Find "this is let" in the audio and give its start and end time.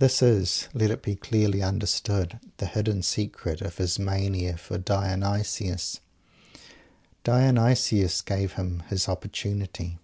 0.00-0.90